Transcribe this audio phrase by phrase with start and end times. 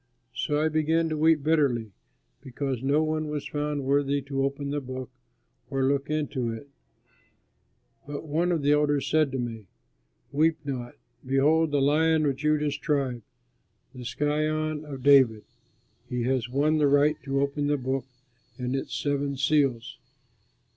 [0.33, 1.91] So I began to weep bitterly
[2.41, 5.11] because no one was found worthy to open the book
[5.69, 6.67] or look into it;
[8.07, 9.67] but one of the elders said to me:
[10.31, 13.21] "Weep not; behold the Lion of Judah's tribe,
[13.93, 15.43] the Scion of David
[16.09, 18.05] he has won the right to open the book
[18.57, 19.99] and its seven seals."